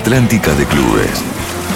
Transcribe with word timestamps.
Atlántica 0.00 0.54
de 0.54 0.64
Clubes. 0.64 1.10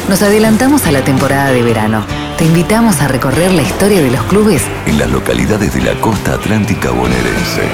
Nos 0.08 0.22
adelantamos 0.22 0.86
a 0.86 0.92
la 0.92 1.04
temporada 1.04 1.50
de 1.50 1.62
verano. 1.62 2.06
Te 2.38 2.46
invitamos 2.46 3.02
a 3.02 3.08
recorrer 3.08 3.52
la 3.52 3.60
historia 3.60 4.00
de 4.00 4.10
los 4.10 4.22
clubes 4.24 4.62
en 4.86 4.98
las 4.98 5.10
localidades 5.10 5.74
de 5.74 5.82
la 5.82 5.92
costa 6.00 6.32
atlántica 6.32 6.90
bonaerense. 6.90 7.68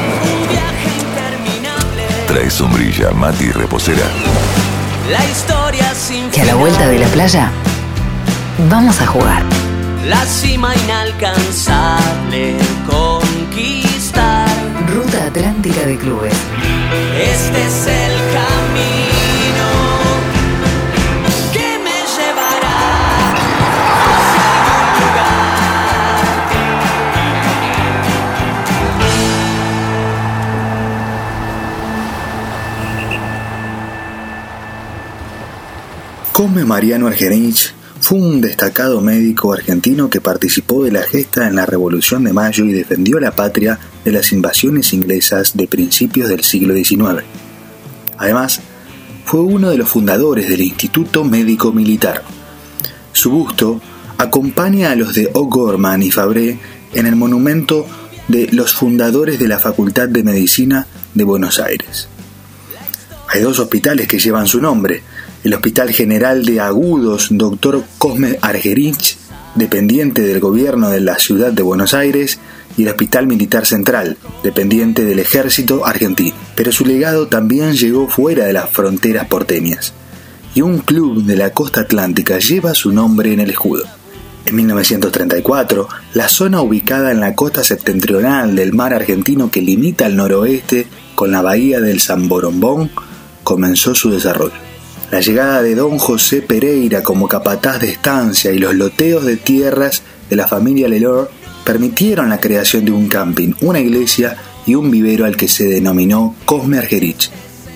Trae 2.27 2.51
sombrilla, 2.51 3.13
mate 3.13 3.45
y 3.45 3.51
reposera. 3.53 4.03
La 5.09 5.25
historia 5.25 5.95
sin 5.95 6.29
que 6.31 6.43
a 6.43 6.47
la 6.47 6.57
vuelta 6.57 6.89
de 6.89 6.99
la 6.99 7.07
playa 7.07 7.53
vamos 8.69 9.01
a 9.01 9.07
jugar. 9.07 9.45
La 10.05 10.25
cima 10.27 10.75
inalcanzable 10.75 12.57
conquistar. 12.89 14.49
Ruta 14.93 15.27
Atlántica 15.29 15.87
de 15.87 15.97
Clubes. 15.97 16.35
Este 17.17 17.67
es 17.67 17.87
el 17.87 18.50
Cosme 36.41 36.65
Mariano 36.65 37.07
Argerich 37.07 37.75
fue 38.01 38.17
un 38.17 38.41
destacado 38.41 39.03
médico 39.03 39.53
argentino 39.53 40.09
que 40.09 40.23
participó 40.23 40.83
de 40.83 40.91
la 40.91 41.03
gesta 41.03 41.47
en 41.47 41.55
la 41.55 41.67
Revolución 41.67 42.25
de 42.25 42.33
Mayo 42.33 42.65
y 42.65 42.73
defendió 42.73 43.21
la 43.21 43.33
patria 43.33 43.79
de 44.07 44.11
las 44.11 44.33
invasiones 44.33 44.95
inglesas 44.95 45.55
de 45.55 45.69
principios 45.69 46.31
del 46.31 46.43
siglo 46.43 46.73
XIX. 46.75 47.25
Además, 48.17 48.61
fue 49.27 49.41
uno 49.41 49.69
de 49.69 49.77
los 49.77 49.91
fundadores 49.91 50.49
del 50.49 50.63
Instituto 50.63 51.25
Médico 51.25 51.73
Militar. 51.73 52.23
Su 53.13 53.33
busto 53.33 53.79
acompaña 54.17 54.93
a 54.93 54.97
los 54.97 55.15
de 55.15 55.29
O'Gorman 55.35 56.03
y 56.03 56.11
Fabré 56.11 56.59
en 56.95 57.07
el 57.07 57.17
monumento 57.17 57.87
de 58.29 58.49
los 58.51 58.73
fundadores 58.73 59.39
de 59.39 59.47
la 59.47 59.59
Facultad 59.59 60.09
de 60.09 60.23
Medicina 60.23 60.87
de 61.13 61.25
Buenos 61.25 61.61
Aires. 61.61 62.09
Hay 63.29 63.43
dos 63.43 63.59
hospitales 63.59 64.09
que 64.09 64.19
llevan 64.19 64.47
su 64.47 64.59
nombre, 64.63 65.03
el 65.43 65.55
Hospital 65.55 65.91
General 65.91 66.45
de 66.45 66.61
Agudos 66.61 67.29
Dr. 67.31 67.83
Cosme 67.99 68.39
Argerich, 68.43 69.17
dependiente 69.55 70.23
del 70.23 70.39
gobierno 70.39 70.91
de 70.91 71.01
la 71.01 71.19
ciudad 71.19 71.53
de 71.53 71.63
Buenos 71.63 71.95
Aires, 71.95 72.39
y 72.77 72.83
el 72.83 72.89
Hospital 72.89 73.27
Militar 73.27 73.67
Central, 73.67 74.17
dependiente 74.43 75.05
del 75.05 75.19
Ejército 75.19 75.87
Argentino. 75.87 76.37
Pero 76.55 76.73
su 76.73 76.85
legado 76.85 77.27
también 77.27 77.73
llegó 77.73 78.07
fuera 78.07 78.45
de 78.45 78.53
las 78.53 78.71
fronteras 78.71 79.27
porteñas, 79.29 79.95
y 80.55 80.61
un 80.61 80.79
club 80.79 81.25
de 81.25 81.37
la 81.37 81.51
costa 81.51 81.83
atlántica 81.83 82.39
lleva 82.39 82.75
su 82.75 82.93
nombre 82.93 83.33
en 83.33 83.41
el 83.41 83.51
escudo. 83.51 83.85
En 84.45 84.57
1934, 84.57 85.89
la 86.15 86.29
zona 86.29 86.63
ubicada 86.63 87.13
en 87.13 87.21
la 87.21 87.35
costa 87.35 87.63
septentrional 87.63 88.57
del 88.57 88.73
mar 88.73 88.93
argentino 88.95 89.51
que 89.51 89.61
limita 89.63 90.07
al 90.07 90.17
noroeste 90.17 90.87
con 91.15 91.31
la 91.31 91.43
bahía 91.43 91.81
del 91.81 92.01
San 92.01 92.29
Borombón 92.29 92.91
comenzó 93.43 93.95
su 93.95 94.11
desarrollo. 94.11 94.70
La 95.11 95.21
llegada 95.21 95.61
de 95.61 95.75
don 95.75 95.99
José 95.99 96.41
Pereira 96.41 97.03
como 97.03 97.27
capataz 97.27 97.81
de 97.81 97.91
estancia 97.91 98.53
y 98.53 98.59
los 98.59 98.77
loteos 98.77 99.25
de 99.25 99.37
tierras 99.37 100.03
de 100.29 100.37
la 100.37 100.47
familia 100.47 100.87
Lelor 100.87 101.33
permitieron 101.65 102.29
la 102.29 102.39
creación 102.39 102.85
de 102.85 102.93
un 102.93 103.09
camping, 103.09 103.55
una 103.61 103.81
iglesia 103.81 104.37
y 104.67 104.77
un 104.77 104.89
vivero 104.89 105.25
al 105.25 105.37
que 105.37 105.49
se 105.49 105.67
denominó 105.67 106.37
Cosme 106.45 106.79
Argerich. 106.79 107.29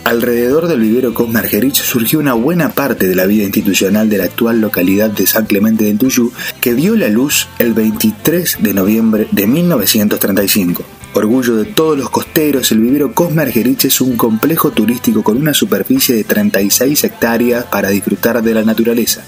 Alrededor 0.05 0.69
del 0.69 0.79
vivero 0.79 1.13
Cosme 1.13 1.41
Argerich 1.41 1.83
surgió 1.83 2.21
una 2.21 2.35
buena 2.35 2.71
parte 2.71 3.09
de 3.09 3.17
la 3.17 3.27
vida 3.27 3.43
institucional 3.43 4.09
de 4.09 4.19
la 4.19 4.25
actual 4.25 4.61
localidad 4.61 5.11
de 5.11 5.27
San 5.27 5.47
Clemente 5.47 5.87
del 5.87 5.99
Tuyú, 5.99 6.31
que 6.61 6.75
dio 6.75 6.95
la 6.95 7.09
luz 7.09 7.49
el 7.59 7.75
23 7.75 8.59
de 8.61 8.75
noviembre 8.75 9.27
de 9.33 9.47
1935. 9.49 10.85
Orgullo 11.15 11.55
de 11.55 11.65
todos 11.65 11.97
los 11.97 12.11
costeros, 12.11 12.73
el 12.73 12.81
vivero 12.81 13.15
Cosme 13.15 13.43
Argerich 13.43 13.85
es 13.85 14.01
un 14.01 14.17
complejo 14.17 14.73
turístico 14.73 15.23
con 15.23 15.37
una 15.37 15.55
superficie 15.55 16.13
de 16.13 16.25
36 16.25 17.05
hectáreas 17.05 17.67
para 17.67 17.91
disfrutar 17.91 18.43
de 18.43 18.53
la 18.53 18.65
naturaleza. 18.65 19.25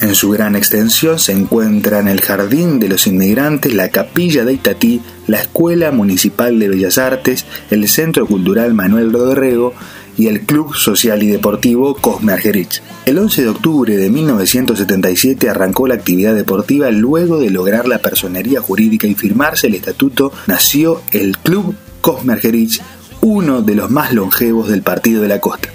En 0.00 0.16
su 0.16 0.30
gran 0.30 0.56
extensión 0.56 1.20
se 1.20 1.30
encuentran 1.30 2.08
el 2.08 2.20
Jardín 2.20 2.80
de 2.80 2.88
los 2.88 3.06
Inmigrantes, 3.06 3.72
la 3.72 3.90
Capilla 3.90 4.44
de 4.44 4.54
Itatí, 4.54 5.00
la 5.28 5.38
Escuela 5.38 5.92
Municipal 5.92 6.58
de 6.58 6.68
Bellas 6.68 6.98
Artes, 6.98 7.46
el 7.70 7.88
Centro 7.88 8.26
Cultural 8.26 8.74
Manuel 8.74 9.12
Rodrego 9.12 9.74
y 10.16 10.28
el 10.28 10.42
Club 10.42 10.74
Social 10.74 11.22
y 11.22 11.28
Deportivo 11.28 11.94
Cosme 11.94 12.32
Argerich. 12.32 12.82
El 13.04 13.18
11 13.18 13.42
de 13.42 13.48
octubre 13.48 13.96
de 13.96 14.10
1977 14.10 15.48
arrancó 15.48 15.86
la 15.86 15.94
actividad 15.94 16.34
deportiva 16.34 16.90
luego 16.90 17.38
de 17.38 17.50
lograr 17.50 17.86
la 17.86 17.98
personería 17.98 18.60
jurídica 18.60 19.06
y 19.06 19.14
firmarse 19.14 19.66
el 19.66 19.74
estatuto, 19.74 20.32
nació 20.46 21.02
el 21.12 21.36
Club 21.38 21.74
Cosme 22.00 22.32
Argerich, 22.32 22.80
uno 23.20 23.62
de 23.62 23.74
los 23.74 23.90
más 23.90 24.12
longevos 24.12 24.68
del 24.68 24.82
Partido 24.82 25.22
de 25.22 25.28
la 25.28 25.40
Costa. 25.40 25.70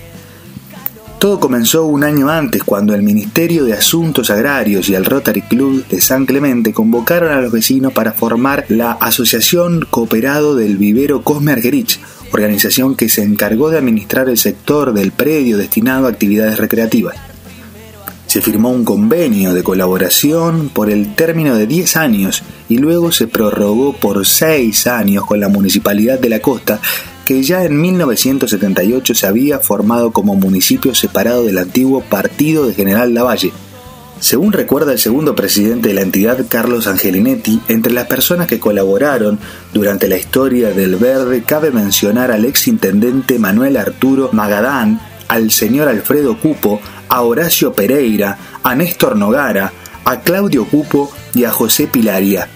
Todo 1.22 1.40
comenzó 1.40 1.86
un 1.86 2.04
año 2.04 2.30
antes 2.30 2.64
cuando 2.64 2.96
el 2.96 3.04
Ministerio 3.04 3.64
de 3.64 3.74
Asuntos 3.74 4.32
Agrarios 4.32 4.90
y 4.90 4.96
el 4.96 5.06
Rotary 5.06 5.44
Club 5.44 5.86
de 5.88 6.02
San 6.02 6.26
Clemente 6.26 6.74
convocaron 6.74 7.32
a 7.32 7.40
los 7.42 7.52
vecinos 7.52 7.94
para 7.94 8.12
formar 8.12 8.66
la 8.70 8.94
Asociación 8.94 9.86
Cooperado 9.88 10.56
del 10.56 10.78
Vivero 10.78 11.22
Cosme 11.22 11.52
Argerich, 11.52 12.00
organización 12.32 12.96
que 12.96 13.10
se 13.10 13.24
encargó 13.24 13.70
de 13.70 13.78
administrar 13.78 14.30
el 14.30 14.38
sector 14.38 14.94
del 14.94 15.12
predio 15.12 15.58
destinado 15.58 16.08
a 16.08 16.10
actividades 16.10 16.58
recreativas. 16.58 17.16
Se 18.28 18.42
firmó 18.42 18.70
un 18.70 18.86
convenio 18.86 19.54
de 19.54 19.62
colaboración 19.62 20.70
por 20.70 20.90
el 20.90 21.16
término 21.16 21.56
de 21.56 21.68
10 21.68 21.98
años 21.98 22.44
y 22.70 22.78
luego 22.78 23.12
se 23.12 23.28
prorrogó 23.28 23.94
por 23.94 24.26
6 24.26 24.88
años 24.88 25.26
con 25.26 25.42
la 25.42 25.50
Municipalidad 25.50 26.18
de 26.18 26.30
la 26.30 26.40
Costa, 26.40 26.80
que 27.26 27.44
ya 27.44 27.66
en 27.66 27.82
1978 27.82 29.16
se 29.16 29.28
había 29.28 29.60
formado 29.60 30.12
como 30.12 30.36
municipio 30.36 30.96
separado 30.96 31.44
del 31.44 31.58
antiguo 31.58 32.02
Partido 32.02 32.68
de 32.68 32.74
General 32.74 33.14
Lavalle. 33.14 33.52
Según 34.22 34.54
recuerda 34.54 34.92
el 34.92 35.00
segundo 35.00 35.36
presidente 35.36 35.88
de 35.88 35.96
la 35.96 36.02
entidad, 36.02 36.46
Carlos 36.48 36.86
Angelinetti, 36.86 37.60
entre 37.68 37.92
las 37.92 38.06
personas 38.06 38.46
que 38.46 38.60
colaboraron 38.60 39.40
durante 39.74 40.08
la 40.08 40.16
historia 40.16 40.70
del 40.70 40.98
Verde 40.98 41.42
cabe 41.42 41.72
mencionar 41.72 42.32
al 42.32 42.46
ex 42.46 42.68
intendente 42.68 43.40
Manuel 43.40 43.78
Arturo 43.78 44.30
Magadán, 44.32 45.02
al 45.28 45.50
señor 45.50 45.88
Alfredo 45.88 46.38
Cupo, 46.40 46.80
a 47.10 47.22
Horacio 47.24 47.74
Pereira, 47.74 48.38
a 48.62 48.76
Néstor 48.76 49.16
Nogara, 49.18 49.74
a 50.06 50.20
Claudio 50.20 50.66
Cupo 50.66 51.12
y 51.34 51.46
a 51.46 51.52
José 51.52 51.88
Pilaria. 51.88 52.48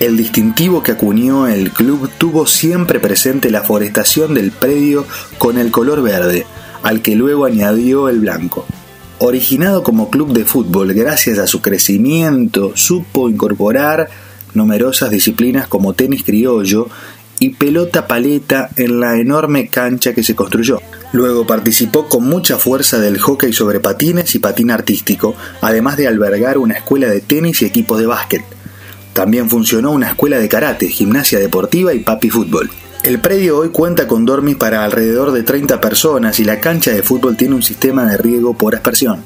El 0.00 0.16
distintivo 0.16 0.82
que 0.82 0.92
acuñó 0.92 1.46
el 1.46 1.72
club 1.72 2.10
tuvo 2.16 2.46
siempre 2.46 3.00
presente 3.00 3.50
la 3.50 3.60
forestación 3.60 4.32
del 4.32 4.50
predio 4.50 5.04
con 5.36 5.58
el 5.58 5.70
color 5.70 6.02
verde, 6.02 6.46
al 6.82 7.02
que 7.02 7.16
luego 7.16 7.44
añadió 7.44 8.08
el 8.08 8.20
blanco. 8.20 8.64
Originado 9.24 9.84
como 9.84 10.10
club 10.10 10.32
de 10.32 10.44
fútbol, 10.44 10.94
gracias 10.94 11.38
a 11.38 11.46
su 11.46 11.62
crecimiento, 11.62 12.72
supo 12.74 13.28
incorporar 13.28 14.08
numerosas 14.52 15.10
disciplinas 15.10 15.68
como 15.68 15.92
tenis 15.92 16.24
criollo 16.24 16.88
y 17.38 17.50
pelota 17.50 18.08
paleta 18.08 18.70
en 18.74 18.98
la 18.98 19.16
enorme 19.20 19.68
cancha 19.68 20.12
que 20.12 20.24
se 20.24 20.34
construyó. 20.34 20.80
Luego 21.12 21.46
participó 21.46 22.08
con 22.08 22.24
mucha 22.24 22.56
fuerza 22.56 22.98
del 22.98 23.20
hockey 23.20 23.52
sobre 23.52 23.78
patines 23.78 24.34
y 24.34 24.40
patín 24.40 24.72
artístico, 24.72 25.36
además 25.60 25.96
de 25.96 26.08
albergar 26.08 26.58
una 26.58 26.74
escuela 26.74 27.06
de 27.06 27.20
tenis 27.20 27.62
y 27.62 27.66
equipos 27.66 28.00
de 28.00 28.06
básquet. 28.06 28.42
También 29.12 29.48
funcionó 29.48 29.92
una 29.92 30.08
escuela 30.08 30.40
de 30.40 30.48
karate, 30.48 30.88
gimnasia 30.88 31.38
deportiva 31.38 31.94
y 31.94 32.00
papi 32.00 32.28
fútbol. 32.28 32.72
El 33.02 33.18
predio 33.18 33.58
hoy 33.58 33.70
cuenta 33.70 34.06
con 34.06 34.24
dormis 34.24 34.54
para 34.54 34.84
alrededor 34.84 35.32
de 35.32 35.42
30 35.42 35.80
personas 35.80 36.38
y 36.38 36.44
la 36.44 36.60
cancha 36.60 36.92
de 36.92 37.02
fútbol 37.02 37.36
tiene 37.36 37.56
un 37.56 37.62
sistema 37.64 38.06
de 38.06 38.16
riego 38.16 38.54
por 38.54 38.76
aspersión. 38.76 39.20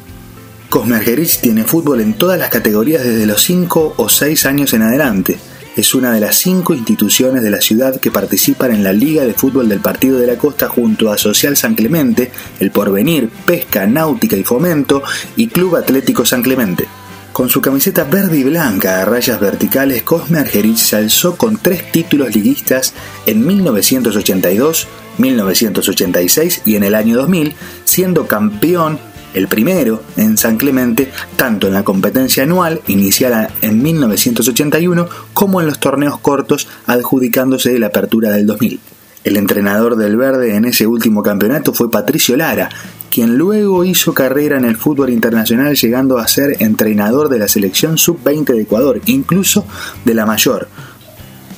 Cosme 0.70 0.96
Argerich 0.96 1.40
tiene 1.43 1.64
fútbol 1.64 2.00
en 2.00 2.14
todas 2.14 2.38
las 2.38 2.49
categorías 2.49 3.05
desde 3.05 3.26
los 3.26 3.43
5 3.43 3.94
o 3.99 4.08
6 4.08 4.46
años 4.46 4.73
en 4.73 4.81
adelante. 4.81 5.38
Es 5.76 5.94
una 5.94 6.14
de 6.14 6.20
las 6.20 6.37
cinco 6.37 6.73
instituciones 6.73 7.43
de 7.43 7.50
la 7.50 7.61
ciudad 7.61 8.00
que 8.00 8.11
participan 8.11 8.73
en 8.73 8.82
la 8.82 8.94
Liga 8.94 9.26
de 9.26 9.34
Fútbol 9.34 9.69
del 9.69 9.81
Partido 9.81 10.19
de 10.19 10.26
la 10.26 10.38
Costa 10.38 10.69
junto 10.69 11.12
a 11.12 11.19
Social 11.19 11.55
San 11.55 11.75
Clemente, 11.75 12.32
El 12.58 12.70
Porvenir, 12.70 13.29
Pesca, 13.29 13.87
Náutica 13.87 14.37
y 14.37 14.43
Fomento 14.43 15.02
y 15.37 15.49
Club 15.49 15.76
Atlético 15.76 16.25
San 16.25 16.43
Clemente. 16.43 16.88
Con 17.36 17.50
su 17.50 17.60
camiseta 17.60 18.04
verde 18.04 18.38
y 18.38 18.44
blanca 18.44 19.02
a 19.02 19.04
rayas 19.04 19.38
verticales, 19.38 20.02
Cosme 20.04 20.38
Argerich 20.38 20.78
se 20.78 20.96
alzó 20.96 21.36
con 21.36 21.58
tres 21.58 21.92
títulos 21.92 22.34
liguistas 22.34 22.94
en 23.26 23.46
1982, 23.46 24.88
1986 25.18 26.62
y 26.64 26.76
en 26.76 26.84
el 26.84 26.94
año 26.94 27.14
2000, 27.14 27.54
siendo 27.84 28.26
campeón 28.26 28.98
el 29.34 29.48
primero 29.48 30.02
en 30.16 30.38
San 30.38 30.56
Clemente, 30.56 31.12
tanto 31.36 31.66
en 31.66 31.74
la 31.74 31.84
competencia 31.84 32.44
anual, 32.44 32.80
iniciada 32.86 33.50
en 33.60 33.82
1981, 33.82 35.06
como 35.34 35.60
en 35.60 35.66
los 35.66 35.78
torneos 35.78 36.18
cortos, 36.18 36.66
adjudicándose 36.86 37.78
la 37.78 37.88
apertura 37.88 38.30
del 38.30 38.46
2000. 38.46 38.80
El 39.24 39.36
entrenador 39.36 39.96
del 39.96 40.16
Verde 40.16 40.54
en 40.54 40.64
ese 40.64 40.86
último 40.86 41.22
campeonato 41.22 41.74
fue 41.74 41.90
Patricio 41.90 42.34
Lara, 42.36 42.70
quien 43.11 43.37
luego 43.37 43.85
hizo 43.85 44.14
carrera 44.14 44.56
en 44.56 44.64
el 44.64 44.76
fútbol 44.76 45.11
internacional 45.11 45.75
llegando 45.75 46.19
a 46.19 46.29
ser 46.29 46.56
entrenador 46.61 47.29
de 47.29 47.38
la 47.38 47.49
selección 47.49 47.99
sub-20 47.99 48.55
de 48.55 48.62
Ecuador, 48.62 49.00
incluso 49.06 49.67
de 50.05 50.14
la 50.14 50.26
mayor. 50.26 50.69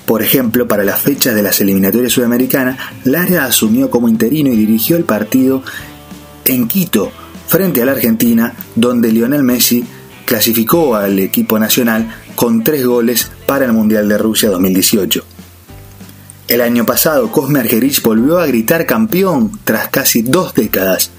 Por 0.07 0.23
ejemplo, 0.23 0.67
para 0.67 0.85
las 0.85 1.01
fechas 1.01 1.35
de 1.35 1.43
las 1.43 1.61
eliminatorias 1.61 2.13
sudamericanas, 2.13 2.79
Lara 3.05 3.45
asumió 3.45 3.91
como 3.91 4.09
interino 4.09 4.51
y 4.51 4.57
dirigió 4.57 4.97
el 4.97 5.05
partido 5.05 5.63
en 6.47 6.67
Quito, 6.67 7.13
frente 7.47 7.83
a 7.83 7.85
la 7.85 7.93
Argentina, 7.93 8.55
donde 8.75 9.13
Lionel 9.13 9.43
Messi 9.43 9.85
clasificó 10.25 10.97
al 10.97 11.19
equipo 11.19 11.59
nacional 11.59 12.09
con 12.35 12.63
tres 12.63 12.87
goles 12.87 13.31
para 13.47 13.65
el 13.65 13.73
Mundial 13.73 14.09
de 14.09 14.17
Rusia 14.17 14.49
2018. 14.51 15.25
El 16.49 16.63
año 16.63 16.87
pasado, 16.87 17.31
Cosme 17.31 17.61
Argerich 17.61 18.03
volvió 18.03 18.39
a 18.39 18.47
gritar 18.47 18.87
campeón 18.87 19.59
tras 19.65 19.89
casi 19.89 20.23
dos 20.23 20.55
décadas. 20.55 21.11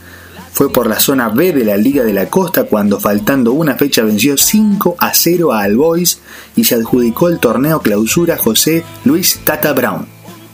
Fue 0.51 0.72
por 0.72 0.88
la 0.88 1.00
zona 1.00 1.30
B 1.30 1.54
de 1.54 1.63
la 1.63 1.78
Liga 1.78 2.04
de 2.04 2.13
la 2.13 2.30
Costa 2.30 2.66
cuando 2.66 3.00
faltando 3.00 3.54
una 3.54 3.75
fecha 3.75 4.04
venció 4.04 4.38
5 4.38 4.96
a 5.00 5.13
0 5.13 5.54
a 5.54 5.62
Albois 5.62 6.19
y 6.56 6.66
se 6.66 6.75
adjudicó 6.75 7.30
el 7.30 7.40
torneo 7.40 7.81
clausura 7.81 8.38
José 8.38 8.84
Luis 9.06 9.40
Tata 9.46 9.74
Brown. 9.74 10.06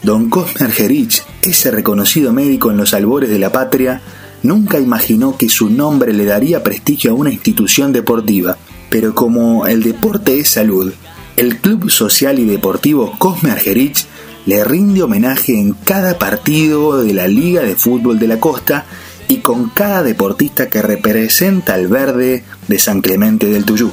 Don 0.03 0.29
Cosme 0.29 0.65
Argerich, 0.65 1.23
ese 1.41 1.71
reconocido 1.71 2.31
médico 2.31 2.69
en 2.69 2.77
los 2.77 2.93
albores 2.93 3.29
de 3.29 3.39
la 3.39 3.51
patria, 3.51 4.01
nunca 4.43 4.79
imaginó 4.79 5.35
que 5.35 5.49
su 5.49 5.69
nombre 5.69 6.13
le 6.13 6.25
daría 6.25 6.61
prestigio 6.61 7.11
a 7.11 7.15
una 7.15 7.31
institución 7.31 7.91
deportiva, 7.91 8.57
pero 8.91 9.15
como 9.15 9.65
el 9.65 9.81
deporte 9.81 10.39
es 10.39 10.49
salud, 10.49 10.93
el 11.37 11.57
Club 11.57 11.89
Social 11.89 12.37
y 12.39 12.45
Deportivo 12.45 13.15
Cosme 13.17 13.49
Argerich 13.49 14.05
le 14.45 14.63
rinde 14.63 15.01
homenaje 15.01 15.59
en 15.59 15.73
cada 15.73 16.19
partido 16.19 17.03
de 17.03 17.13
la 17.13 17.27
Liga 17.27 17.63
de 17.63 17.75
Fútbol 17.75 18.19
de 18.19 18.27
la 18.27 18.39
Costa 18.39 18.85
y 19.27 19.37
con 19.37 19.69
cada 19.69 20.03
deportista 20.03 20.69
que 20.69 20.81
representa 20.81 21.73
al 21.73 21.87
verde 21.87 22.43
de 22.67 22.79
San 22.79 23.01
Clemente 23.01 23.47
del 23.47 23.65
Tuyú. 23.65 23.91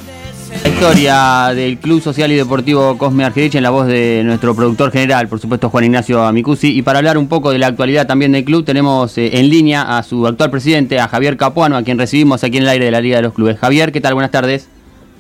La 0.62 0.68
historia 0.68 1.54
del 1.54 1.78
Club 1.78 2.02
Social 2.02 2.30
y 2.30 2.36
Deportivo 2.36 2.98
Cosme 2.98 3.24
Argerich 3.24 3.54
en 3.54 3.62
la 3.62 3.70
voz 3.70 3.86
de 3.86 4.22
nuestro 4.24 4.54
productor 4.54 4.92
general, 4.92 5.26
por 5.26 5.40
supuesto 5.40 5.70
Juan 5.70 5.84
Ignacio 5.84 6.22
Amicusi. 6.22 6.76
Y 6.76 6.82
para 6.82 6.98
hablar 6.98 7.16
un 7.16 7.26
poco 7.26 7.50
de 7.50 7.58
la 7.58 7.68
actualidad 7.68 8.06
también 8.06 8.32
del 8.32 8.44
club, 8.44 8.64
tenemos 8.64 9.16
eh, 9.16 9.38
en 9.38 9.48
línea 9.48 9.96
a 9.96 10.02
su 10.02 10.26
actual 10.26 10.50
presidente, 10.50 11.00
a 11.00 11.08
Javier 11.08 11.36
Capuano, 11.36 11.76
a 11.76 11.82
quien 11.82 11.98
recibimos 11.98 12.44
aquí 12.44 12.58
en 12.58 12.64
el 12.64 12.68
aire 12.68 12.84
de 12.84 12.90
la 12.90 13.00
Liga 13.00 13.16
de 13.16 13.22
los 13.22 13.32
Clubes. 13.32 13.58
Javier, 13.58 13.92
¿qué 13.92 14.00
tal? 14.00 14.14
Buenas 14.14 14.30
tardes. 14.30 14.68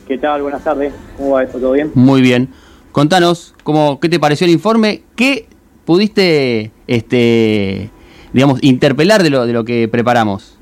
¿Qué 0.06 0.18
tal? 0.18 0.42
Buenas 0.42 0.62
tardes. 0.62 0.92
¿Cómo 1.16 1.30
va 1.30 1.42
esto? 1.42 1.58
¿Todo 1.58 1.72
bien? 1.72 1.90
Muy 1.94 2.20
bien. 2.20 2.50
Contanos, 2.92 3.54
cómo, 3.64 3.98
¿qué 4.00 4.10
te 4.10 4.20
pareció 4.20 4.44
el 4.44 4.52
informe? 4.52 5.02
¿Qué 5.16 5.46
pudiste, 5.86 6.70
este, 6.86 7.90
digamos, 8.32 8.62
interpelar 8.62 9.22
de 9.22 9.30
lo, 9.30 9.46
de 9.46 9.52
lo 9.52 9.64
que 9.64 9.88
preparamos? 9.88 10.58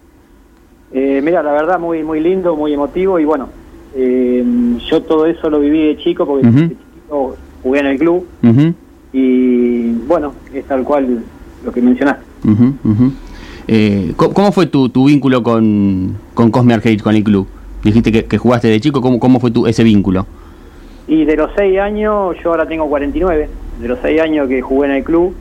Eh, 0.93 1.20
mira, 1.22 1.43
la 1.43 1.52
verdad, 1.52 1.78
muy 1.78 2.02
muy 2.02 2.20
lindo, 2.20 2.56
muy 2.56 2.72
emotivo 2.72 3.19
y 3.20 3.25
bueno, 3.25 3.49
eh, 3.94 4.44
yo 4.90 5.02
todo 5.02 5.26
eso 5.26 5.49
lo 5.50 5.61
viví 5.61 5.87
de 5.87 5.96
chico 5.99 6.26
porque 6.26 6.46
Ujú. 6.49 6.58
de 6.58 6.69
chico 6.69 7.37
jugué 7.62 7.81
en 7.81 7.87
el 7.87 7.99
club 7.99 8.26
Ujú, 8.43 8.75
y 9.12 9.93
bueno, 10.08 10.34
es 10.52 10.64
tal 10.64 10.82
cual 10.84 11.22
lo 11.64 11.72
que 11.72 11.81
mencionaste. 11.82 12.25
Eh, 13.69 14.12
¿cómo, 14.16 14.34
cómo 14.34 14.52
fue 14.52 14.66
tu, 14.66 14.88
tu 14.88 15.06
vínculo 15.06 15.43
con, 15.43 16.16
con 16.34 16.50
Cosme 16.50 16.75
Argerich, 16.75 17.02
con 17.02 17.14
el 17.14 17.23
club? 17.23 17.46
Dijiste 17.84 18.11
que, 18.11 18.25
que 18.25 18.37
jugaste 18.38 18.66
de 18.69 18.81
chico, 18.81 19.00
¿cómo, 19.00 19.20
cómo 19.20 19.38
fue 19.38 19.50
tu, 19.52 19.66
ese 19.66 19.84
vínculo? 19.84 20.26
Y 21.06 21.25
de 21.25 21.37
los 21.37 21.50
seis 21.56 21.78
años, 21.78 22.37
yo 22.43 22.50
ahora 22.50 22.66
tengo 22.66 22.88
49, 22.88 23.49
de 23.81 23.88
los 23.88 23.99
seis 24.02 24.20
años 24.20 24.49
que 24.49 24.61
jugué 24.61 24.88
en 24.88 24.94
el 24.96 25.05
club, 25.05 25.34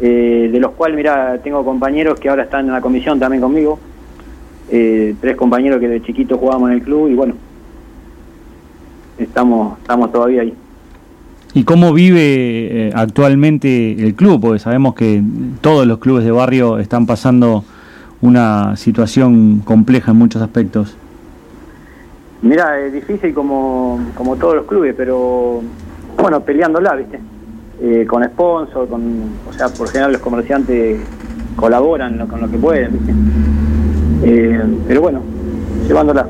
eh, 0.00 0.48
de 0.50 0.60
los 0.60 0.72
cuales, 0.72 0.96
mira, 0.96 1.38
tengo 1.42 1.64
compañeros 1.64 2.18
que 2.18 2.28
ahora 2.28 2.44
están 2.44 2.66
en 2.66 2.72
la 2.72 2.80
comisión 2.80 3.20
también 3.20 3.42
conmigo, 3.42 3.78
eh, 4.70 5.14
tres 5.20 5.36
compañeros 5.36 5.80
que 5.80 5.88
de 5.88 6.02
chiquito 6.02 6.38
jugábamos 6.38 6.70
en 6.70 6.76
el 6.76 6.82
club 6.82 7.08
y 7.08 7.14
bueno, 7.14 7.34
estamos, 9.18 9.78
estamos 9.78 10.10
todavía 10.10 10.42
ahí. 10.42 10.54
¿Y 11.52 11.64
cómo 11.64 11.92
vive 11.92 12.20
eh, 12.88 12.92
actualmente 12.94 13.92
el 13.92 14.14
club? 14.14 14.40
Porque 14.40 14.58
sabemos 14.60 14.94
que 14.94 15.22
todos 15.60 15.86
los 15.86 15.98
clubes 15.98 16.24
de 16.24 16.30
barrio 16.30 16.78
están 16.78 17.06
pasando 17.06 17.64
una 18.20 18.76
situación 18.76 19.60
compleja 19.64 20.12
en 20.12 20.18
muchos 20.18 20.40
aspectos. 20.40 20.96
Mira, 22.42 22.80
es 22.80 22.92
difícil 22.92 23.34
como, 23.34 24.00
como 24.14 24.36
todos 24.36 24.54
los 24.54 24.66
clubes, 24.66 24.94
pero 24.96 25.60
bueno, 26.16 26.40
peleándola, 26.40 26.94
¿viste? 26.94 27.18
Eh, 27.82 28.04
con 28.06 28.22
sponsor, 28.24 28.88
con, 28.88 29.02
o 29.48 29.52
sea, 29.54 29.68
por 29.68 29.88
general 29.88 30.12
los 30.12 30.20
comerciantes 30.20 31.00
colaboran 31.56 32.18
lo- 32.18 32.28
con 32.28 32.40
lo 32.40 32.50
que 32.50 32.58
pueden. 32.58 32.90
Eh, 34.22 34.60
pero 34.86 35.00
bueno, 35.00 35.22
llevándola. 35.88 36.28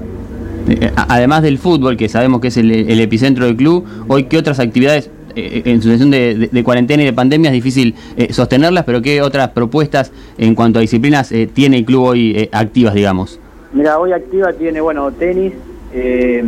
Eh, 0.69 0.93
Además 1.09 1.43
del 1.43 1.59
fútbol, 1.59 1.97
que 1.97 2.09
sabemos 2.09 2.41
que 2.41 2.49
es 2.49 2.57
el, 2.57 2.71
el 2.71 3.01
epicentro 3.01 3.47
del 3.47 3.57
club, 3.57 3.85
hoy 4.09 4.25
qué 4.25 4.39
otras 4.39 4.61
actividades 4.61 5.11
eh, 5.35 5.63
en 5.65 5.83
situación 5.83 6.11
de, 6.13 6.37
de- 6.37 6.49
de 6.49 6.65
cuarentena 6.65 7.03
y 7.03 7.07
de 7.07 7.13
pandemia 7.13 7.51
es 7.51 7.55
difícil 7.55 7.95
eh, 8.17 8.33
sostenerlas, 8.33 8.85
pero 8.85 9.03
qué 9.03 9.21
otras 9.23 9.49
propuestas 9.51 10.13
en 10.39 10.55
cuanto 10.55 10.79
a 10.79 10.83
disciplinas 10.83 11.33
eh, 11.33 11.49
tiene 11.53 11.79
el 11.79 11.85
club 11.85 12.03
hoy 12.05 12.33
eh, 12.37 12.49
activas, 12.53 12.95
digamos? 12.95 13.41
Mira, 13.73 13.99
hoy 13.99 14.13
activa 14.13 14.53
tiene, 14.53 14.81
bueno, 14.81 15.11
tenis, 15.13 15.53
eh, 15.93 16.45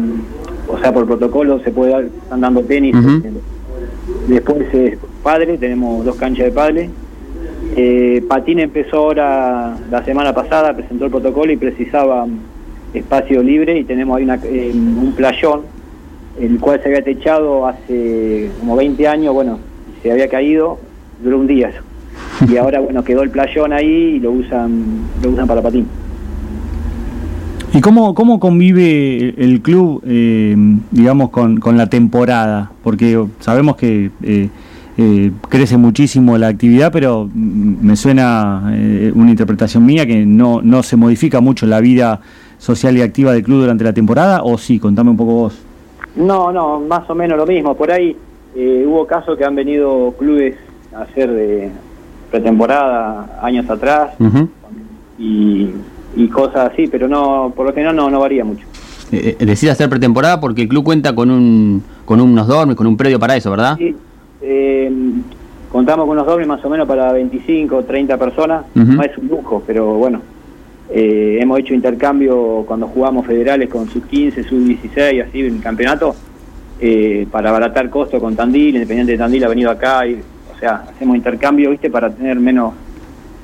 o 0.68 0.78
sea, 0.78 0.92
por 0.92 1.06
protocolo 1.06 1.60
se 1.64 1.70
puede 1.72 1.90
dar, 1.92 2.04
están 2.04 2.40
dando 2.40 2.60
tenis. 2.62 2.94
Después 4.28 4.72
es 4.72 4.98
padre, 5.22 5.58
tenemos 5.58 6.04
dos 6.04 6.16
canchas 6.16 6.46
de 6.46 6.52
padre. 6.52 6.90
Eh, 7.76 8.22
Patín 8.28 8.60
empezó 8.60 8.98
ahora 8.98 9.76
la 9.90 10.04
semana 10.04 10.34
pasada, 10.34 10.74
presentó 10.74 11.06
el 11.06 11.10
protocolo 11.10 11.52
y 11.52 11.56
precisaba 11.56 12.26
espacio 12.94 13.42
libre 13.42 13.78
y 13.78 13.84
tenemos 13.84 14.18
ahí 14.18 14.28
eh, 14.44 14.72
un 14.74 15.12
playón, 15.16 15.62
el 16.38 16.60
cual 16.60 16.80
se 16.82 16.88
había 16.88 17.02
techado 17.02 17.66
hace 17.66 18.50
como 18.60 18.76
20 18.76 19.08
años, 19.08 19.34
bueno, 19.34 19.58
se 20.02 20.12
había 20.12 20.28
caído, 20.28 20.78
duró 21.22 21.38
un 21.38 21.46
día 21.46 21.70
eso. 21.70 21.80
Y 22.48 22.56
ahora, 22.56 22.80
bueno, 22.80 23.02
quedó 23.04 23.22
el 23.22 23.30
playón 23.30 23.72
ahí 23.72 24.16
y 24.16 24.20
lo 24.20 24.32
usan, 24.32 25.00
lo 25.22 25.30
usan 25.30 25.46
para 25.46 25.62
patín. 25.62 25.86
¿Y 27.74 27.80
cómo, 27.80 28.14
cómo 28.14 28.38
convive 28.38 29.34
el, 29.38 29.62
club, 29.62 30.02
eh, 30.06 30.54
digamos, 30.90 31.30
con, 31.30 31.58
con 31.58 31.76
la 31.78 31.86
temporada? 31.88 32.70
Porque 32.82 33.24
sabemos 33.40 33.76
que 33.76 34.10
eh, 34.22 34.50
eh, 34.98 35.32
crece 35.48 35.78
muchísimo 35.78 36.36
la 36.36 36.48
actividad, 36.48 36.92
pero 36.92 37.30
me 37.34 37.96
suena 37.96 38.70
eh, 38.74 39.10
una 39.14 39.30
interpretación 39.30 39.86
mía 39.86 40.04
que 40.06 40.26
no, 40.26 40.60
no 40.60 40.82
se 40.82 40.96
modifica 40.96 41.40
mucho 41.40 41.64
la 41.66 41.80
vida 41.80 42.20
social 42.58 42.96
y 42.98 43.00
activa 43.00 43.32
del 43.32 43.42
club 43.42 43.60
durante 43.62 43.84
la 43.84 43.94
temporada, 43.94 44.42
¿o 44.42 44.58
sí? 44.58 44.78
Contame 44.78 45.10
un 45.10 45.16
poco 45.16 45.32
vos. 45.32 45.62
No, 46.14 46.52
no, 46.52 46.78
más 46.80 47.08
o 47.08 47.14
menos 47.14 47.38
lo 47.38 47.46
mismo. 47.46 47.74
Por 47.74 47.90
ahí 47.90 48.14
eh, 48.54 48.84
hubo 48.86 49.06
casos 49.06 49.38
que 49.38 49.46
han 49.46 49.54
venido 49.54 50.14
clubes 50.18 50.56
a 50.94 51.02
hacer 51.02 51.32
de 51.32 51.70
pretemporada 52.30 53.40
años 53.42 53.68
atrás 53.68 54.10
Ujú. 54.18 54.48
Y, 55.18 55.70
y 56.16 56.28
cosas 56.28 56.72
así, 56.72 56.86
pero 56.86 57.08
no, 57.08 57.52
por 57.54 57.66
lo 57.66 57.72
general 57.72 57.96
no, 57.96 58.10
no 58.10 58.20
varía 58.20 58.44
mucho. 58.44 58.64
Eh, 59.10 59.36
eh, 59.38 59.44
decide 59.46 59.70
hacer 59.70 59.88
pretemporada 59.90 60.40
porque 60.40 60.62
el 60.62 60.68
club 60.68 60.84
cuenta 60.84 61.14
con 61.14 61.30
un 61.30 61.82
con 62.04 62.20
unos 62.20 62.46
dormes, 62.46 62.76
con 62.76 62.86
un 62.86 62.96
predio 62.96 63.18
para 63.20 63.36
eso, 63.36 63.50
¿verdad? 63.50 63.76
Sí, 63.78 63.94
eh, 64.42 64.90
contamos 65.70 66.06
con 66.06 66.16
unos 66.16 66.26
dobles 66.26 66.46
más 66.48 66.64
o 66.64 66.70
menos 66.70 66.86
para 66.88 67.12
25, 67.12 67.84
30 67.84 68.16
personas. 68.18 68.64
Ujú. 68.74 68.84
No 68.92 69.02
es 69.02 69.16
un 69.18 69.28
lujo, 69.28 69.62
pero 69.66 69.94
bueno. 69.94 70.20
eh, 70.90 71.38
hemos 71.40 71.58
hecho 71.60 71.72
intercambio 71.74 72.64
cuando 72.66 72.86
jugamos 72.88 73.26
federales 73.26 73.68
con 73.70 73.88
sub 73.88 74.06
15, 74.06 74.44
sub 74.44 74.64
16, 74.64 75.22
así 75.26 75.40
en 75.40 75.56
el 75.56 75.62
campeonato, 75.62 76.14
eh, 76.80 77.26
para 77.30 77.48
abaratar 77.50 77.88
costo 77.88 78.18
con 78.20 78.34
Tandil, 78.36 78.74
Independiente 78.74 79.12
de 79.12 79.18
Tandil 79.18 79.44
ha 79.44 79.48
venido 79.48 79.70
acá, 79.70 80.06
y, 80.06 80.14
o 80.54 80.58
sea, 80.58 80.84
hacemos 80.90 81.16
intercambio, 81.16 81.70
¿viste? 81.70 81.88
Para 81.88 82.10
tener 82.10 82.38
menos 82.40 82.74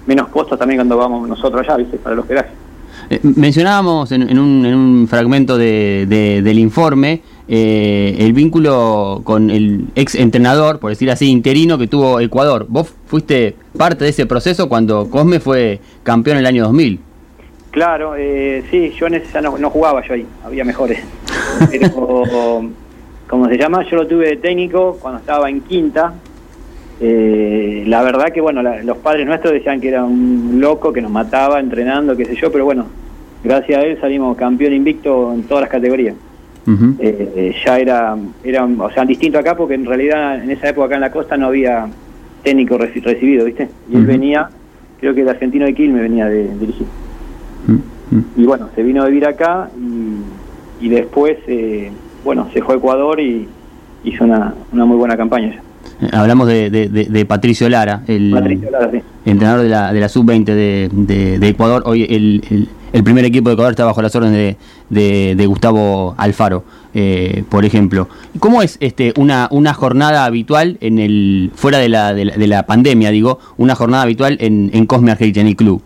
menos 0.09 0.29
costos 0.29 0.59
también 0.59 0.79
cuando 0.79 0.97
vamos 0.97 1.29
nosotros 1.29 1.61
allá, 1.63 1.77
¿viste? 1.77 1.99
Para 1.99 2.15
el 2.15 2.19
hospedaje. 2.21 2.49
Eh, 3.11 3.21
mencionábamos 3.23 4.11
en, 4.13 4.23
en 4.29 4.39
un, 4.39 4.67
en 4.67 4.75
un 4.75 5.07
fragmento 5.09 5.57
de- 5.57 6.07
de- 6.09 6.43
del 6.43 6.59
informe 6.59 7.23
eh, 7.47 8.17
el 8.19 8.33
vínculo 8.35 9.21
con 9.25 9.49
el 9.51 9.85
ex 9.95 10.15
entrenador, 10.15 10.79
por 10.81 10.91
decir 10.91 11.11
así, 11.11 11.31
interino 11.31 11.79
que 11.79 11.87
tuvo 11.87 12.21
Ecuador. 12.21 12.67
Vos 12.69 12.93
fuiste 13.07 13.55
parte 13.77 14.05
de 14.05 14.11
ese 14.11 14.27
proceso 14.27 14.69
cuando 14.69 15.09
Cosme 15.09 15.41
fue 15.41 15.81
campeón 16.03 16.37
en 16.37 16.41
el 16.41 16.47
año 16.47 16.65
2000. 16.65 17.01
Claro, 17.71 18.15
eh, 18.17 18.65
sí, 18.71 18.93
yo 18.99 19.07
en 19.07 19.23
no, 19.43 19.57
no 19.59 19.71
jugaba 19.71 20.07
yo 20.07 20.15
ahí, 20.15 20.27
había 20.45 20.65
mejores. 20.65 21.01
Pero, 21.71 21.91
como 23.29 23.49
se 23.49 23.57
llama, 23.59 23.85
yo 23.91 23.97
lo 23.99 24.07
tuve 24.07 24.27
de 24.31 24.37
técnico 24.37 24.99
cuando 25.01 25.21
estaba 25.21 25.49
en 25.49 25.61
quinta. 25.63 26.13
Eh, 27.01 27.85
la 27.87 28.03
verdad 28.03 28.27
que, 28.33 28.41
bueno, 28.41 28.63
la- 28.63 28.83
los 28.83 28.99
padres 28.99 29.27
nuestros 29.27 29.53
decían 29.53 29.81
que 29.81 29.89
era 29.89 30.05
un 30.05 30.59
loco, 30.61 30.93
que 30.93 31.01
nos 31.01 31.11
mataba 31.11 31.61
entrenando, 31.61 32.17
qué 32.17 32.25
sé 32.25 32.35
yo, 32.37 32.51
pero 32.51 32.65
bueno, 32.65 32.87
gracias 33.45 33.79
a 33.81 33.85
él 33.87 33.99
salimos 34.01 34.37
campeón 34.37 34.73
invicto 34.73 35.33
en 35.33 35.45
todas 35.45 35.63
las 35.63 35.71
categorías. 35.71 36.15
Eh, 36.99 37.33
eh, 37.37 37.55
ya 37.65 37.79
era, 37.79 38.17
era, 38.45 38.65
o 38.65 38.91
sea, 38.91 39.05
distinto 39.05 39.39
acá 39.39 39.57
porque 39.57 39.75
en 39.75 39.87
realidad 39.87 40.43
en 40.43 40.51
esa 40.51 40.69
época 40.69 40.87
acá 40.87 40.95
en 40.97 41.01
la 41.03 41.11
costa 41.13 41.37
no 41.37 41.47
había 41.47 41.87
técnico 42.43 42.77
reci- 42.79 43.03
recibido, 43.03 43.45
¿viste? 43.47 43.69
Y 43.91 43.97
él 43.97 44.03
venía, 44.07 44.49
creo 45.01 45.15
que 45.15 45.23
el 45.23 45.29
argentino 45.29 45.65
de 45.67 45.75
Quilmes 45.75 46.03
venía 46.03 46.27
de 46.27 46.49
dirigir. 46.59 46.87
Y 48.37 48.45
bueno, 48.45 48.69
se 48.75 48.83
vino 48.83 49.03
a 49.03 49.07
vivir 49.07 49.25
acá 49.27 49.71
y, 49.79 50.85
y 50.87 50.89
después, 50.89 51.37
eh, 51.47 51.91
bueno, 52.25 52.49
se 52.53 52.61
fue 52.63 52.75
a 52.75 52.79
Ecuador 52.79 53.21
y 53.21 53.47
hizo 54.05 54.25
una, 54.25 54.53
una 54.73 54.85
muy 54.85 54.97
buena 54.97 55.17
campaña. 55.17 55.55
ya. 55.55 55.63
Hablamos 56.13 56.47
de, 56.47 56.71
de- 56.71 56.89
Patricio 57.27 57.69
Lara, 57.69 58.03
el 58.07 58.31
Patricio 58.33 58.71
Lara, 58.71 58.91
sí. 58.93 58.99
entrenador 59.25 59.63
de 59.63 59.69
la, 59.69 59.93
de 59.93 60.01
la 60.01 60.09
sub-20 60.09 60.45
de, 60.45 60.89
de- 60.93 61.39
de 61.39 61.49
Ecuador. 61.49 61.83
Hoy 61.87 62.03
el, 62.05 62.43
el- 62.51 62.69
el 62.93 63.05
primer 63.05 63.25
equipo 63.25 63.51
de 63.51 63.55
Ecuador 63.55 63.73
está 63.73 63.85
bajo 63.85 64.01
las 64.01 64.15
órdenes 64.17 64.57
de, 64.89 65.35
Gustavo 65.47 66.15
Alfaro, 66.17 66.65
eh, 66.95 67.45
por 67.51 67.65
ejemplo. 67.67 68.09
¿Cómo 68.39 68.63
es 68.63 68.79
este 68.81 69.13
una, 69.19 69.49
una 69.51 69.75
jornada 69.75 70.25
habitual 70.25 70.79
en 70.81 70.99
el 70.99 71.51
fuera 71.55 71.79
de 71.79 71.91
la, 71.91 72.15
de 72.15 72.25
la, 72.25 72.37
de 72.37 72.47
la 72.47 72.63
pandemia, 72.65 73.11
digo, 73.11 73.41
una 73.59 73.75
jornada 73.75 74.05
habitual 74.05 74.39
en, 74.41 74.71
en 74.73 74.87
Cosme 74.87 75.11
en 75.41 75.47
el 75.49 75.57
club? 75.57 75.83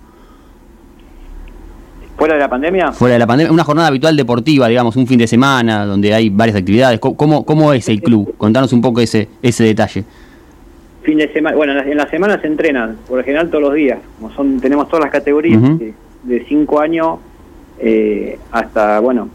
Fuera 2.23 2.35
de 2.35 2.41
la 2.41 2.49
pandemia, 2.49 2.93
Fuera 2.93 3.15
de 3.15 3.19
la 3.19 3.27
pandemia, 3.27 3.53
una 3.53 3.65
jornada 3.65 3.89
habitual 3.89 4.17
deportiva, 4.17 4.69
digamos, 4.69 4.95
un 4.95 5.09
fin 5.09 5.19
de 5.19 5.27
semana 5.27 5.85
donde 5.85 6.15
hay 6.15 6.31
varias 6.31 6.57
actividades. 6.57 7.01
¿Cómo- 7.01 7.45
¿Cómo, 7.45 7.73
es 7.73 7.89
el 7.89 8.01
club? 8.01 8.37
Contanos 8.39 8.73
un 8.73 8.81
poco 8.81 9.01
ese, 9.01 9.27
ese 9.43 9.65
detalle. 9.65 10.05
fin 11.03 11.19
de 11.19 11.33
semana, 11.33 11.57
bueno, 11.57 11.73
en 11.81 11.97
la, 11.97 12.09
semana 12.09 12.41
se 12.41 12.47
entrenan, 12.47 12.97
por 13.09 13.19
lo 13.19 13.25
general 13.25 13.51
todos 13.51 13.65
los 13.65 13.75
días, 13.75 13.99
como 14.21 14.33
son, 14.35 14.61
tenemos 14.61 14.87
todas 14.87 15.03
las 15.05 15.11
categorías, 15.11 15.61
de 16.23 16.45
5 16.47 16.79
años 16.81 17.19
eh, 17.81 18.39
hasta, 18.53 19.01
bueno, 19.01 19.29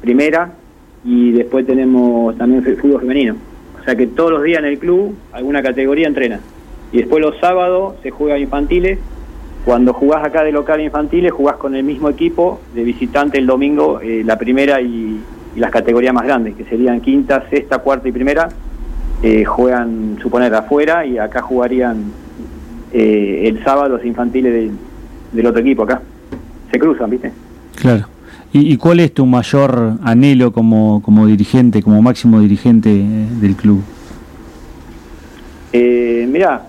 primera, 0.00 0.52
y 1.04 1.32
después 1.32 1.66
tenemos 1.66 2.38
también 2.38 2.62
fútbol 2.62 3.00
femenino. 3.00 3.34
O 3.80 3.84
sea 3.84 3.96
que 3.96 4.06
todos 4.06 4.30
los 4.30 4.44
días 4.44 4.60
en 4.60 4.66
el 4.66 4.78
club 4.78 5.16
alguna 5.32 5.64
categoría 5.64 6.06
entrena. 6.06 6.38
Y 6.92 6.98
después 6.98 7.20
los 7.20 7.36
sábados 7.40 7.94
se 8.04 8.10
juega 8.12 8.38
infantiles. 8.38 9.00
Cuando 9.64 9.92
jugás 9.92 10.24
acá 10.24 10.42
de 10.42 10.52
local 10.52 10.80
infantiles, 10.80 11.32
jugás 11.32 11.56
con 11.56 11.74
el 11.74 11.84
mismo 11.84 12.08
equipo 12.08 12.60
de 12.74 12.82
visitante 12.82 13.38
el 13.38 13.46
domingo, 13.46 14.00
eh, 14.00 14.22
la 14.24 14.38
primera 14.38 14.80
y, 14.80 15.20
y 15.54 15.60
las 15.60 15.70
categorías 15.70 16.14
más 16.14 16.24
grandes, 16.24 16.54
que 16.54 16.64
serían 16.64 17.00
quinta, 17.00 17.44
sexta, 17.50 17.78
cuarta 17.78 18.08
y 18.08 18.12
primera, 18.12 18.48
eh, 19.22 19.44
juegan, 19.44 20.16
suponer, 20.22 20.54
afuera 20.54 21.04
y 21.04 21.18
acá 21.18 21.42
jugarían 21.42 22.04
eh, 22.92 23.42
el 23.48 23.62
sábado 23.62 23.90
los 23.90 24.04
infantiles 24.04 24.52
del, 24.52 24.70
del 25.32 25.46
otro 25.46 25.60
equipo 25.60 25.82
acá. 25.82 26.00
Se 26.72 26.78
cruzan, 26.78 27.10
¿viste? 27.10 27.30
Claro. 27.76 28.06
¿Y, 28.52 28.72
y 28.72 28.76
cuál 28.78 29.00
es 29.00 29.12
tu 29.12 29.26
mayor 29.26 29.98
anhelo 30.02 30.52
como, 30.52 31.02
como 31.02 31.26
dirigente, 31.26 31.82
como 31.82 32.00
máximo 32.00 32.40
dirigente 32.40 32.88
del 33.40 33.54
club? 33.56 33.82
Eh, 35.72 36.26
mira, 36.28 36.66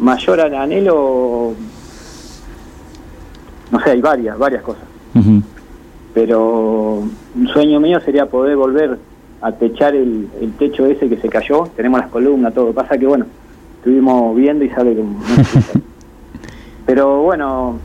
mayor 0.00 0.40
al 0.40 0.54
anhelo, 0.54 1.54
no 3.70 3.80
sé, 3.80 3.90
hay 3.90 4.00
varias, 4.00 4.38
varias 4.38 4.62
cosas. 4.62 4.84
Pero 6.14 7.02
un 7.36 7.48
sueño 7.52 7.80
mío 7.80 8.00
sería 8.00 8.26
poder 8.26 8.56
volver 8.56 8.98
a 9.40 9.52
techar 9.52 9.94
el, 9.94 10.28
el 10.40 10.52
techo 10.52 10.86
ese 10.86 11.08
que 11.08 11.16
se 11.18 11.28
cayó. 11.28 11.64
Tenemos 11.76 12.00
las 12.00 12.08
columnas, 12.08 12.52
todo. 12.54 12.72
Pasa 12.72 12.98
que, 12.98 13.06
bueno, 13.06 13.26
estuvimos 13.78 14.34
viendo 14.36 14.64
y 14.64 14.70
sale 14.70 14.96
como... 14.96 15.20
Pero 16.86 17.22
bueno, 17.22 17.78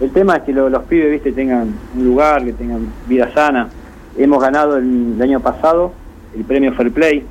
el 0.00 0.10
tema 0.12 0.36
es 0.36 0.42
que 0.44 0.52
lo- 0.52 0.68
los 0.70 0.84
pibes, 0.84 1.10
viste, 1.10 1.32
tengan 1.32 1.74
un 1.96 2.04
lugar, 2.04 2.44
que 2.44 2.52
tengan 2.52 2.86
vida 3.08 3.30
sana. 3.34 3.68
Hemos 4.16 4.40
ganado 4.40 4.76
el, 4.76 5.14
el 5.16 5.22
año 5.22 5.40
pasado 5.40 5.92
el 6.36 6.44
premio 6.44 6.72
Fair 6.74 6.92
Play. 6.92 7.24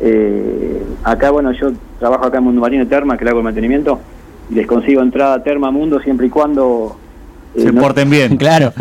Eh, 0.00 0.65
acá, 1.12 1.30
bueno, 1.30 1.52
yo 1.52 1.72
trabajo 1.98 2.24
acá 2.26 2.38
en 2.38 2.44
Mundo 2.44 2.60
Marino 2.60 2.86
Terma, 2.86 3.16
que 3.16 3.24
le 3.24 3.30
hago 3.30 3.40
el 3.40 3.44
mantenimiento, 3.44 4.00
y 4.50 4.54
les 4.54 4.66
consigo 4.66 5.02
entrada 5.02 5.34
a 5.34 5.42
Terma 5.42 5.70
Mundo 5.70 6.00
siempre 6.00 6.26
y 6.26 6.30
cuando... 6.30 6.96
eh, 7.54 7.62
Se 7.62 7.72
no- 7.72 7.80
porten 7.80 8.10
bien. 8.10 8.36
Claro. 8.38 8.72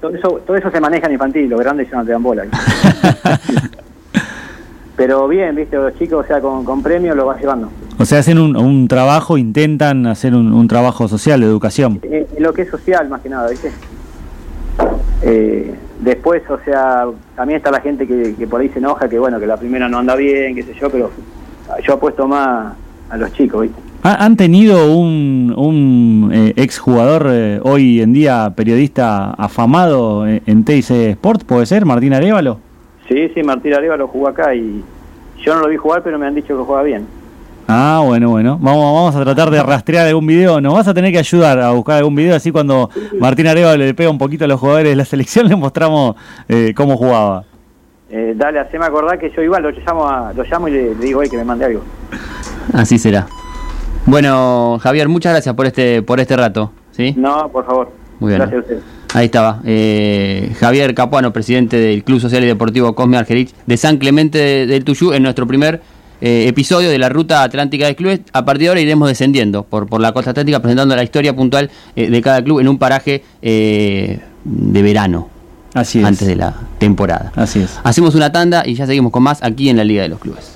Todo 0.00 0.14
eso, 0.14 0.40
todo 0.46 0.56
eso 0.56 0.70
se 0.70 0.80
maneja 0.80 1.06
en 1.06 1.12
infantil, 1.14 1.48
los 1.48 1.60
grandes 1.60 1.90
ya 1.90 1.96
no 1.98 2.04
te 2.04 2.12
dan 2.12 2.22
bola. 2.22 2.44
Pero 4.96 5.26
bien, 5.26 5.56
viste, 5.56 5.76
los 5.76 5.92
chicos, 5.98 6.24
o 6.24 6.26
sea, 6.28 6.40
con, 6.40 6.64
con 6.64 6.80
premio 6.82 7.14
lo 7.16 7.26
vas 7.26 7.40
llevando. 7.40 7.68
O 7.98 8.04
sea, 8.04 8.20
hacen 8.20 8.38
un, 8.38 8.56
un 8.56 8.86
trabajo, 8.86 9.36
intentan 9.36 10.06
hacer 10.06 10.34
un, 10.34 10.52
un 10.52 10.68
trabajo 10.68 11.08
social, 11.08 11.40
de 11.40 11.46
educación. 11.46 11.98
Eh, 12.04 12.26
lo 12.38 12.52
que 12.52 12.62
es 12.62 12.70
social, 12.70 13.08
más 13.08 13.20
que 13.20 13.28
nada, 13.28 13.48
viste. 13.50 13.72
Eh, 15.22 15.74
después, 16.00 16.42
o 16.48 16.58
sea, 16.64 17.06
también 17.34 17.56
está 17.56 17.72
la 17.72 17.80
gente 17.80 18.06
que, 18.06 18.36
que 18.38 18.46
por 18.46 18.60
ahí 18.60 18.68
se 18.68 18.78
enoja, 18.78 19.08
que 19.08 19.18
bueno, 19.18 19.40
que 19.40 19.46
la 19.48 19.56
primera 19.56 19.88
no 19.88 19.98
anda 19.98 20.14
bien, 20.14 20.54
qué 20.54 20.62
sé 20.62 20.74
yo, 20.80 20.88
pero 20.90 21.10
yo 21.86 21.94
apuesto 21.94 22.26
más 22.28 22.74
a 23.10 23.16
los 23.16 23.32
chicos, 23.32 23.62
viste. 23.62 23.80
¿Ha- 24.02 24.24
¿Han 24.24 24.36
tenido 24.36 24.92
un, 24.96 25.54
un 25.56 26.30
eh, 26.32 26.52
exjugador 26.56 27.26
eh, 27.30 27.60
hoy 27.62 28.00
en 28.02 28.12
día 28.12 28.52
periodista 28.54 29.30
afamado 29.30 30.26
en, 30.26 30.42
en 30.46 30.64
TIC 30.64 30.90
Sport? 30.90 31.44
¿Puede 31.44 31.66
ser? 31.66 31.86
¿Martín 31.86 32.12
Arevalo? 32.12 32.58
Sí, 33.08 33.28
sí, 33.34 33.42
Martín 33.42 33.72
Areva 33.74 33.96
lo 33.96 34.08
jugó 34.08 34.28
acá 34.28 34.54
y 34.54 34.82
yo 35.42 35.54
no 35.54 35.60
lo 35.62 35.68
vi 35.68 35.76
jugar, 35.76 36.02
pero 36.02 36.18
me 36.18 36.26
han 36.26 36.34
dicho 36.34 36.56
que 36.56 36.64
juega 36.64 36.82
bien. 36.82 37.06
Ah, 37.66 38.02
bueno, 38.04 38.28
bueno. 38.28 38.58
Vamos, 38.60 38.82
vamos 38.94 39.16
a 39.16 39.24
tratar 39.24 39.50
de 39.50 39.62
rastrear 39.62 40.06
algún 40.06 40.26
video. 40.26 40.60
Nos 40.60 40.74
vas 40.74 40.86
a 40.88 40.92
tener 40.92 41.10
que 41.12 41.18
ayudar 41.18 41.58
a 41.60 41.70
buscar 41.70 41.96
algún 41.96 42.14
video. 42.14 42.36
Así 42.36 42.52
cuando 42.52 42.90
Martín 43.18 43.46
Arevalo 43.46 43.78
le 43.78 43.94
pega 43.94 44.10
un 44.10 44.18
poquito 44.18 44.44
a 44.44 44.48
los 44.48 44.60
jugadores 44.60 44.90
de 44.90 44.96
la 44.96 45.04
selección, 45.06 45.48
le 45.48 45.56
mostramos 45.56 46.14
eh, 46.48 46.74
cómo 46.76 46.96
jugaba. 46.98 47.44
Eh, 48.10 48.34
dale, 48.36 48.60
haceme 48.60 48.84
acordar 48.84 49.18
que 49.18 49.30
yo 49.34 49.42
igual 49.42 49.62
lo 49.62 49.70
llamo, 49.70 50.06
a- 50.08 50.32
lo 50.32 50.44
llamo 50.44 50.68
y 50.68 50.72
le, 50.72 50.94
le 50.94 51.04
digo 51.06 51.22
"Ey, 51.22 51.28
que 51.30 51.36
me 51.36 51.44
mande 51.44 51.64
algo. 51.64 51.82
Así 52.72 52.98
será. 52.98 53.26
Bueno, 54.06 54.78
Javier, 54.82 55.08
muchas 55.08 55.32
gracias 55.32 55.54
por 55.54 55.66
este 55.66 56.02
por 56.02 56.20
este 56.20 56.36
rato. 56.36 56.70
¿sí? 56.92 57.14
No, 57.16 57.48
por 57.50 57.64
favor. 57.66 57.90
Muy 58.20 58.28
bien. 58.28 58.38
Gracias 58.40 58.58
a 58.58 58.60
ustedes. 58.62 58.82
Ahí 59.14 59.26
estaba. 59.26 59.60
eh, 59.64 60.52
Javier 60.58 60.94
Capuano, 60.94 61.32
presidente 61.32 61.76
del 61.78 62.04
Club 62.04 62.20
Social 62.20 62.42
y 62.44 62.46
Deportivo 62.46 62.94
Cosme 62.94 63.16
Argerich 63.16 63.54
de 63.66 63.76
San 63.76 63.96
Clemente 63.98 64.38
de- 64.38 64.66
del 64.66 64.84
Tuyú, 64.84 65.12
en 65.12 65.22
nuestro 65.22 65.46
primer 65.46 65.80
eh, 66.20 66.46
episodio 66.48 66.90
de 66.90 66.98
la 66.98 67.08
ruta 67.08 67.42
atlántica 67.42 67.86
de 67.86 67.96
clubes. 67.96 68.20
A 68.32 68.44
partir 68.44 68.62
de 68.64 68.68
ahora 68.68 68.80
iremos 68.80 69.08
descendiendo 69.08 69.62
por, 69.64 69.86
por 69.88 70.00
la 70.00 70.12
costa 70.12 70.30
atlántica, 70.32 70.60
presentando 70.60 70.94
la 70.96 71.02
historia 71.02 71.34
puntual 71.34 71.70
eh, 71.96 72.10
de 72.10 72.22
cada 72.22 72.42
club 72.42 72.60
en 72.60 72.68
un 72.68 72.78
paraje 72.78 73.22
eh, 73.42 74.20
de 74.44 74.82
verano, 74.82 75.28
Así 75.74 75.98
es. 75.98 76.04
antes 76.04 76.26
de 76.26 76.36
la 76.36 76.54
temporada. 76.78 77.32
Así 77.36 77.60
es. 77.60 77.78
Hacemos 77.82 78.14
una 78.14 78.32
tanda 78.32 78.62
y 78.64 78.74
ya 78.74 78.86
seguimos 78.86 79.12
con 79.12 79.22
más 79.22 79.42
aquí 79.42 79.68
en 79.68 79.76
la 79.76 79.84
Liga 79.84 80.02
de 80.02 80.08
los 80.08 80.20
Clubes. 80.20 80.53